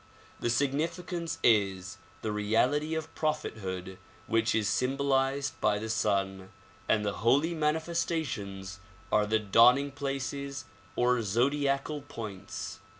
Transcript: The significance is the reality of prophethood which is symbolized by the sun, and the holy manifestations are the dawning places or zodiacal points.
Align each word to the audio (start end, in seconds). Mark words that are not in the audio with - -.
The 0.39 0.49
significance 0.49 1.37
is 1.43 1.99
the 2.23 2.31
reality 2.31 2.95
of 2.95 3.13
prophethood 3.13 3.99
which 4.25 4.55
is 4.55 4.67
symbolized 4.67 5.61
by 5.61 5.77
the 5.77 5.91
sun, 5.91 6.49
and 6.89 7.05
the 7.05 7.17
holy 7.21 7.53
manifestations 7.53 8.79
are 9.11 9.27
the 9.27 9.37
dawning 9.37 9.91
places 9.91 10.65
or 10.95 11.21
zodiacal 11.21 12.01
points. 12.01 12.79